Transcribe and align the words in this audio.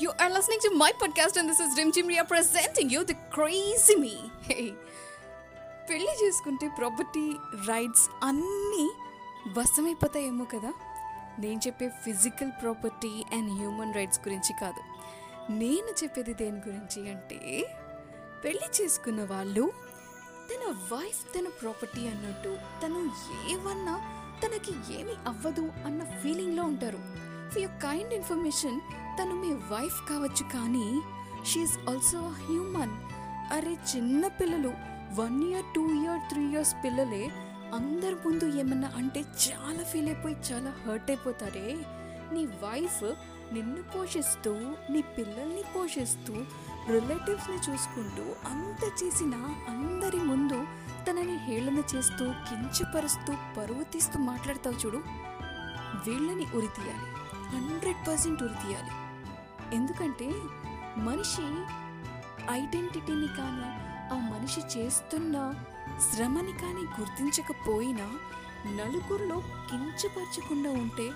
You 0.00 0.12
are 0.18 0.30
listening 0.30 0.60
to 0.60 0.70
my 0.72 0.92
podcast, 0.92 1.36
and 1.36 1.48
this 1.48 1.60
is 1.60 1.76
Rim 1.76 1.92
Jim 1.92 2.08
presenting 2.26 2.88
you 2.88 3.04
the 3.04 3.16
crazy 3.30 3.96
me. 3.96 4.16
Hey. 4.48 4.68
పెళ్ళి 5.88 6.12
చేసుకుంటే 6.20 6.66
property 6.78 7.22
rights 7.68 8.04
అన్నీ 8.26 8.84
వశమైపోతాయేమో 9.56 10.44
కదా 10.52 10.70
నేను 11.42 11.60
చెప్పే 11.66 11.86
physical 12.04 12.52
property 12.60 13.10
and 13.36 13.50
human 13.58 13.94
rights 13.98 14.20
గురించి 14.26 14.52
కాదు 14.60 14.82
నేను 15.62 15.92
చెప్పేది 16.02 16.34
దేని 16.42 16.60
గురించి 16.66 17.00
అంటే 17.14 17.40
పెళ్ళి 18.44 18.68
చేసుకున్న 18.78 19.24
వాళ్ళు 19.32 19.64
తన 20.50 20.62
వైఫ్ 20.92 21.22
తన 21.34 21.48
ప్రాపర్టీ 21.62 22.04
అన్నట్టు 22.12 22.52
తను 22.84 23.02
ఏమన్నా 23.56 23.96
తనకి 24.44 24.74
ఏమి 24.98 25.16
అవ్వదు 25.32 25.66
అన్న 25.88 26.02
ఫీలింగ్లో 26.22 26.64
ఉంటారు 26.72 27.02
ఫర్ 27.50 27.62
యువర్ 27.62 27.82
కైండ్ 27.82 28.14
ఇన్ఫర్మేషన్ 28.14 28.80
తను 29.18 29.34
మీ 29.34 29.52
వైఫ్ 29.52 30.10
కావచ్చు 30.10 30.44
కానీ 30.54 30.86
షీఈస్ 31.44 31.78
ఆల్సో 31.90 32.20
హ్యూమన్ 32.28 32.94
అరే 33.52 33.74
చిన్న 33.96 34.26
పిల్లలు 34.26 34.72
one 35.20 35.44
year 35.44 35.64
two 35.74 35.82
year 35.92 36.20
three 36.30 36.42
years 36.46 36.74
పిల్లలే 36.84 37.24
అందరి 37.74 38.14
ముందు 38.14 38.44
ఏమన్నా 38.44 38.92
అంటే 38.96 39.20
చాలా 39.20 39.84
ఫీల్ 39.84 40.06
అయిపోయి 40.06 40.36
చాలా 40.52 40.70
హర్ట్ 40.86 41.10
అయిపోతారే. 41.10 41.76
నీ 42.32 42.46
వైఫ్ 42.46 43.04
నిన్ను 43.54 43.82
పోషిస్తూ 43.82 44.52
నీ 44.90 45.02
పిల్లల్ని 45.18 45.62
పోషిస్తూ 45.76 46.34
రిలేటివ్స్ని 46.88 47.56
చూసుకుంటూ 47.56 48.24
అంత 48.46 49.04
చేసిన 49.04 49.34
అందరి 49.68 50.16
ముందు 50.16 50.58
తనని 51.06 51.36
హేళన 51.36 51.82
చేస్తూ 51.94 52.24
కించపరుస్తూ 52.48 53.32
పరువు 53.58 53.82
తీస్తూ 53.82 54.18
మాట్లాడతావు 54.18 54.86
చూడు. 54.86 55.00
వీళ్ళని 56.06 56.46
ఉరి 56.54 56.70
తీయాలి. 56.76 57.06
హండ్రెడ్ 57.52 58.08
పర్సెంట్ 58.08 58.42
ఉరి 58.42 58.54
తీయాలి. 58.54 58.92
ఎందుకంటే 59.76 60.28
మనిషి 60.96 61.46
ఐడెంటిటీని 62.50 63.28
కానీ 63.38 63.68
ఆ 64.14 64.18
మనిషి 64.32 64.78
చేస్తున్న 64.78 65.54
శ్రమని 66.10 66.52
కానీ 66.52 66.82
గుర్తించకపోయినా 67.00 68.06
నలుగురిలో 68.66 69.36
కించపరచకుండా 69.70 70.70
ఉంటే 70.70 71.06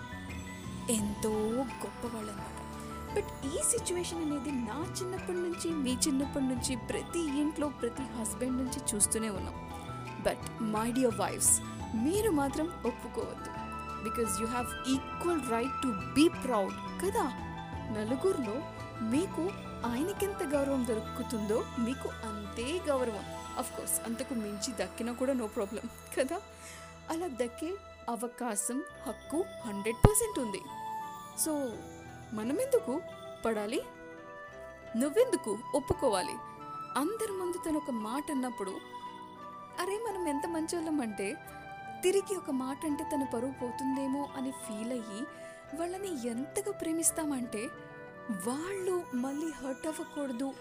ఎంతో 0.92 1.32
గొప్పవాళ్ళనమాట 1.82 2.50
బట్ 3.16 3.46
ఈ 3.46 3.58
సిచ్యువేషన్ 3.62 4.22
అనేది 4.22 4.52
నా 4.52 4.78
చిన్నప్పటి 5.00 5.38
నుంచి 5.38 5.68
మీ 5.70 5.92
చిన్నప్పటి 5.92 6.44
నుంచి 6.44 6.76
ప్రతి 6.76 7.40
ఇంట్లో 7.40 7.68
ప్రతి 7.68 8.02
హస్బెండ్ 8.02 8.56
నుంచి 8.56 8.80
చూస్తూనే 8.94 9.28
ఉన్నాం. 9.28 9.56
బట్ 10.22 10.62
మై 10.62 10.92
డియర్ 10.92 11.14
వైఫ్స్ 11.20 11.60
మీరు 11.96 12.30
మాత్రం 12.30 12.66
ఒప్పుకోవద్దు. 12.86 13.50
Because 14.04 14.40
you 14.40 14.46
have 14.46 14.88
equal 14.88 15.50
right 15.50 15.82
to 15.82 15.88
be 16.14 16.28
proud 16.28 17.02
కదా? 17.06 17.24
నలుగురిలో 17.90 18.62
మీకు 19.02 19.50
ఆయనకెంత 19.86 20.42
గౌరవం 20.42 20.86
దొరుకుతుందో 20.86 21.64
మీకు 21.78 22.08
అంతే 22.08 22.80
గౌరవం. 22.88 23.24
కోర్స్ 23.62 24.00
అంతకు 24.06 24.34
మించి 24.34 24.72
దక్కినా 24.80 25.12
కూడా 25.12 25.32
నో 25.32 25.46
ప్రాబ్లం 25.46 25.88
కదా? 26.18 26.40
అలా 27.10 27.28
దక్కే 27.28 27.74
అవకాశం 28.08 28.84
హక్కు 29.08 29.44
హండ్రెడ్ 29.66 29.96
పర్సెంట్ 29.96 30.38
ఉంది. 30.38 30.62
సో 31.40 31.76
మనమెందుకు 32.32 33.02
పడాలి? 33.44 33.82
నువ్వెందుకు 34.96 35.58
ఒప్పుకోవాలి? 35.74 36.34
అందరి 36.96 37.32
ముందు 37.32 37.58
తను 37.68 37.76
ఒక 37.76 37.90
మాట 37.90 38.30
అన్నప్పుడు 38.30 38.70
అరే 39.80 39.92
మనం 39.92 40.28
ఎంత 40.28 40.46
మంచోళ్ళం 40.46 41.00
అంటే 41.00 41.36
తిరిగి 42.04 42.36
ఒక 42.36 42.50
మాట 42.50 42.86
అంటే 42.86 43.04
తన 43.04 43.24
పరువు 43.34 43.52
పోతుందేమో 43.52 44.28
అని 44.36 44.50
ఫీల్ 44.50 44.92
అయ్యి 44.92 45.26
వాళ్ళని 45.76 46.28
ఎంతగా 46.28 46.72
ప్రేమిస్తామంటే 46.72 47.68
వాళ్ళు 48.46 49.04
మళ్ళీ 49.14 49.46
హర్ట్ 49.46 49.86
అవ్వకూడదు 49.86 50.52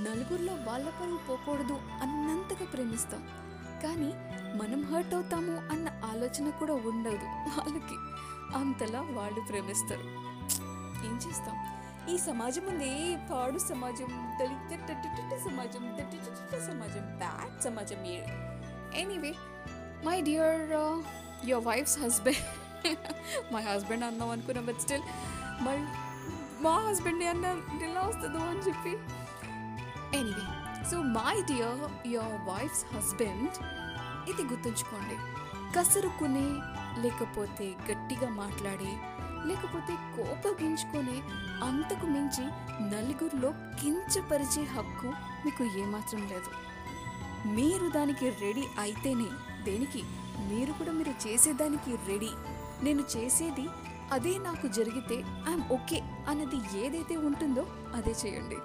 నలుగురిలో 0.00 0.52
వాళ్ళ 0.52 0.88
పరువు 0.88 1.16
పోకూడదు 1.16 1.72
అన్నంతగా 1.72 2.66
ప్రేమిస్తాం. 2.66 3.22
కానీ 3.82 4.12
మనం 4.62 4.94
హర్ట్ 4.94 5.14
అవుతాము 5.14 5.56
అన్న 5.56 5.88
ఆలోచన 6.04 6.50
కూడా 6.50 6.74
ఉండదు 6.74 7.24
వాళ్ళకి. 7.24 7.96
అంతలా 8.58 9.00
వాళ్ళు 9.00 9.40
ప్రేమిస్తారు. 9.40 10.06
ఏం 11.06 11.20
చేస్తాం? 11.28 11.56
ఈ 12.14 12.18
సమాజం 12.18 12.66
ఉంది 12.66 13.16
పాడు 13.30 13.58
సమాజం 13.58 14.36
దళిత 14.40 14.86
సమాజం 15.38 15.82
సమాజం 16.66 17.18
బ్యాడ్ 17.18 17.62
సమాజం 17.62 18.04
anyway 18.94 19.34
my 20.04 20.20
dear 20.20 20.72
your 21.44 21.64
wives 21.64 21.96
husband 22.02 22.44
my 23.54 23.62
husband 23.62 24.04
అన్నాం 24.04 24.30
అనుకున్నా 24.30 24.62
బట్ 24.62 24.80
స్టిల్ 24.80 25.06
మై 25.62 25.76
మా 26.60 26.74
హస్బెండ్ 26.88 27.24
అన్న 27.24 27.46
ఎలా 27.84 28.02
వస్తుందో 28.02 28.38
అని 28.38 28.62
చెప్పి 28.68 28.92
anyway 30.18 30.44
so 30.90 30.96
my 31.18 31.34
dear 31.40 31.82
your 32.06 32.36
wives 32.50 32.84
husband 32.94 33.56
ఇది 34.30 34.42
గుర్తుంచుకోండి. 34.42 35.16
కసురుకునే 35.76 36.46
లేకపోతే 37.02 37.66
గట్టిగా 37.90 38.28
మాట్లాడే 38.28 38.92
లేకపోతే 39.48 39.94
కోపగించుకొని 40.16 41.16
అంతకు 41.64 42.06
మించి 42.06 42.44
నలుగురిలో 42.92 43.50
కించపరిచే 43.80 44.62
హక్కు 44.62 45.08
మీకు 45.44 45.64
ఏమాత్రం 45.64 46.22
లేదు. 46.28 46.50
మీరు 47.46 47.88
దానికి 47.88 48.28
రెడీ 48.28 48.64
అయితేనే 48.78 49.28
దేనికి? 49.64 50.02
మీరు 50.38 50.72
కూడా 50.72 50.92
మీరు 50.92 51.28
చేసేదానికి 51.28 51.90
రెడీ. 51.90 52.30
నేను 52.82 53.04
చేసేది 53.16 53.68
అదే 54.12 54.38
నాకు 54.38 54.66
జరిగితే 54.66 55.14
ఐఎమ్ 55.48 55.72
ఓకే 55.72 56.02
అన్నది 56.28 56.78
ఏదైతే 56.78 57.16
ఉంటుందో 57.16 57.66
అదే 57.94 58.14
చేయండి. 58.26 58.56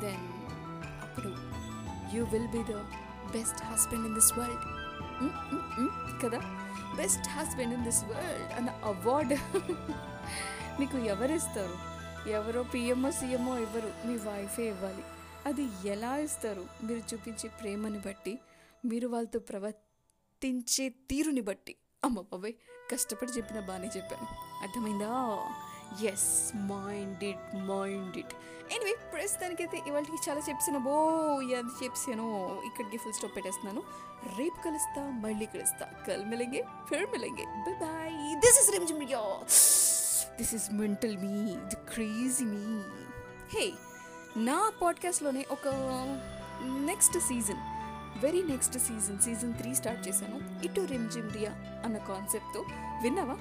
దెన్ 0.00 0.24
అప్పుడు 1.02 1.28
you 2.16 2.24
will 2.24 2.48
be 2.48 2.58
the 2.58 2.76
best 3.32 3.64
husband 3.64 4.06
in 4.06 4.14
this 4.14 4.38
world. 4.38 4.64
కదా? 6.24 6.38
Best 6.96 7.28
husband 7.28 7.74
in 7.74 7.84
this 7.84 8.04
world 8.04 8.52
అన్న 8.52 8.70
అవార్డ్ 8.84 9.32
మీకు 10.80 10.98
ఎవరిస్తారు? 10.98 11.76
ఎవరో 12.28 12.62
పిఎంఓ 12.62 13.10
సీఎంఓ 13.10 13.58
ఇవ్వరు. 13.58 14.08
మీ 14.08 14.16
వైఫే 14.16 14.62
ఇవ్వాలి. 14.62 15.04
అది 15.46 15.68
ఎలా 15.84 16.16
ఇస్తారు? 16.16 16.66
మీరు 16.82 16.98
చూపించే 16.98 17.48
ప్రేమని 17.48 17.98
బట్టి 17.98 18.38
మీరు 18.84 19.08
వాళ్ళతో 19.08 19.38
ప్రవర్తించే 19.38 20.88
తీరుని 20.88 21.40
బట్టి. 21.40 21.76
అమ్మ 22.04 22.20
బాబాయ్ 22.20 22.54
కష్టపడి 22.92 23.32
చెప్పిన 23.32 23.60
బాగానే 23.60 23.90
చెప్పాను. 23.96 24.26
అర్థమైందా? 24.62 25.12
Yes 26.12 26.56
mind 26.56 27.24
it 27.24 27.56
mind 27.56 28.16
it 28.16 28.34
anyway 28.72 28.94
ప్రస్తుతానికైతే 29.12 29.82
ఇవాళకి 29.86 30.30
చాలా 30.30 30.40
చెప్పాను 30.40 30.78
బో 30.78 30.94
అది 31.38 31.84
చెప్పాను. 31.84 32.28
ఇక్కడికి 32.66 32.96
ఫుల్ 32.96 33.12
స్టాప్ 33.12 33.36
పెట్టేస్తున్నాను. 33.36 33.82
రేపు 34.38 34.64
కలుస్తా 34.64 35.10
మళ్ళీ 35.10 35.46
కలుస్తా. 35.46 35.86
కల్ 36.08 36.24
మిలంగే 36.26 36.64
ఫిర్ 36.88 37.10
మిలంగే 37.10 37.44
bye 37.44 37.72
bye 37.72 38.40
this 38.40 38.58
is 38.62 38.70
Rim 38.72 38.86
Jhimriya 38.86 39.20
this 40.36 40.54
is 40.54 40.72
mental 40.72 41.16
me 41.16 41.56
the 41.56 41.76
crazy 41.94 42.44
me 42.44 42.82
hey 43.58 43.72
నా 44.36 44.72
పాడ్కాస్ట్లోనే 44.82 45.46
ఒక 45.50 45.68
next 46.86 47.18
season 47.18 47.56
very 48.24 48.42
next 48.42 48.78
season 48.78 49.18
season 49.18 49.54
three 49.54 49.74
start 49.74 50.08
చేశాను. 50.08 50.64
ఇటు 50.64 50.80
రిమ్ 50.80 51.32
రియా 51.32 51.50
అన్న 51.84 51.96
కాన్సెప్ట్తో 51.96 52.64
విన్నావా? 53.02 53.34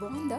బాగుందా? 0.00 0.38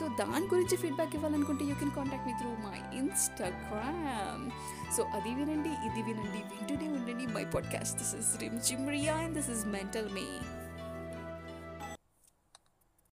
సో 0.00 0.08
దాని 0.08 0.44
గురించి 0.44 0.76
ఫీడ్బ్యాక్ 0.76 1.14
ఇవ్వాలనుకుంటే 1.14 1.64
you 1.64 1.74
can 1.74 1.90
contact 1.90 2.26
me 2.26 2.32
through 2.38 2.50
my 2.50 2.98
Instagram 2.98 4.50
so 4.96 5.02
అది 5.02 5.34
వినండి 5.34 5.68
ఇది 5.68 6.02
వినండి 6.02 6.38
వింటూనే 6.38 6.90
ఉండండి. 6.90 7.26
My 7.26 7.44
podcast 7.44 7.98
this 7.98 8.14
is 8.14 8.40
Rimjhim 8.60 8.90
Riya 8.90 9.16
and 9.16 9.34
this 9.34 9.50
is 9.50 9.66
mental 9.66 10.12
me 10.12 10.40